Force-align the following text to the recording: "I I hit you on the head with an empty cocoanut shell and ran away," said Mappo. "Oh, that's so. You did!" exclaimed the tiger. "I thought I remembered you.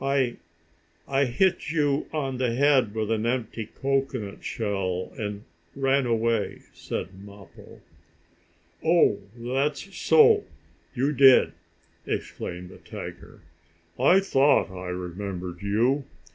"I 0.00 0.38
I 1.06 1.26
hit 1.26 1.70
you 1.70 2.06
on 2.10 2.38
the 2.38 2.54
head 2.54 2.94
with 2.94 3.10
an 3.10 3.26
empty 3.26 3.66
cocoanut 3.66 4.42
shell 4.42 5.12
and 5.18 5.44
ran 5.76 6.06
away," 6.06 6.62
said 6.72 7.22
Mappo. 7.22 7.82
"Oh, 8.82 9.18
that's 9.36 9.94
so. 9.94 10.44
You 10.94 11.12
did!" 11.12 11.52
exclaimed 12.06 12.70
the 12.70 12.78
tiger. 12.78 13.42
"I 13.98 14.20
thought 14.20 14.70
I 14.70 14.88
remembered 14.88 15.60
you. 15.60 16.06